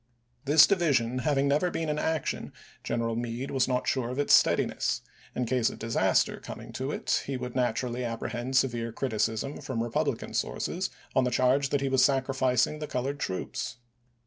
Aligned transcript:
3 0.47 0.53
5.' 0.53 0.55
This 0.55 0.65
division 0.65 1.17
having 1.19 1.47
never 1.47 1.69
been 1.69 1.87
in 1.87 1.99
action, 1.99 2.51
General 2.83 3.15
Meade 3.15 3.51
was 3.51 3.67
not 3.67 3.87
sure 3.87 4.09
of 4.09 4.17
its 4.17 4.33
steadiness; 4.33 5.01
in 5.35 5.45
case 5.45 5.69
of 5.69 5.77
disaster 5.77 6.37
coming 6.37 6.73
to 6.73 6.91
it 6.91 7.21
he 7.27 7.37
would 7.37 7.55
naturally 7.55 8.03
ap 8.03 8.19
prehend 8.21 8.55
severe 8.55 8.91
criticism 8.91 9.61
from 9.61 9.83
Republican 9.83 10.33
sources, 10.33 10.89
on 11.15 11.23
the 11.23 11.29
charge 11.29 11.69
that 11.69 11.81
he 11.81 11.87
was 11.87 12.03
sacrificing 12.03 12.79
the 12.79 12.87
colored 12.87 13.19
troops. 13.19 13.77